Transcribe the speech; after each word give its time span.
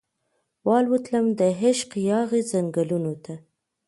والوتم 0.67 1.25
دعشق 1.39 1.91
یاغې 2.09 2.41
ځنګلونو 2.51 3.13
ته 3.23 3.33